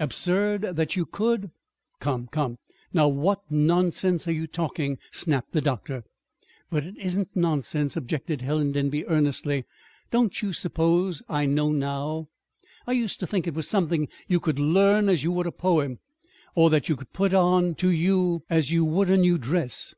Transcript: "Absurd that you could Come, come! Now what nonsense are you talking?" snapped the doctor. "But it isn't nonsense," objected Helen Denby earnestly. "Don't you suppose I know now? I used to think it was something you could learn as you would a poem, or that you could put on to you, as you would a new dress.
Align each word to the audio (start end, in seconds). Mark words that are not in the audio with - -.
"Absurd 0.00 0.62
that 0.62 0.96
you 0.96 1.04
could 1.04 1.50
Come, 2.00 2.26
come! 2.28 2.56
Now 2.94 3.06
what 3.08 3.42
nonsense 3.50 4.26
are 4.26 4.32
you 4.32 4.46
talking?" 4.46 4.96
snapped 5.12 5.52
the 5.52 5.60
doctor. 5.60 6.04
"But 6.70 6.86
it 6.86 6.96
isn't 6.96 7.28
nonsense," 7.36 7.94
objected 7.94 8.40
Helen 8.40 8.72
Denby 8.72 9.04
earnestly. 9.08 9.66
"Don't 10.10 10.40
you 10.40 10.54
suppose 10.54 11.22
I 11.28 11.44
know 11.44 11.70
now? 11.70 12.28
I 12.86 12.92
used 12.92 13.20
to 13.20 13.26
think 13.26 13.46
it 13.46 13.52
was 13.52 13.68
something 13.68 14.08
you 14.26 14.40
could 14.40 14.58
learn 14.58 15.10
as 15.10 15.22
you 15.22 15.32
would 15.32 15.46
a 15.46 15.52
poem, 15.52 15.98
or 16.54 16.70
that 16.70 16.88
you 16.88 16.96
could 16.96 17.12
put 17.12 17.34
on 17.34 17.74
to 17.74 17.90
you, 17.90 18.44
as 18.48 18.70
you 18.70 18.86
would 18.86 19.10
a 19.10 19.18
new 19.18 19.36
dress. 19.36 19.94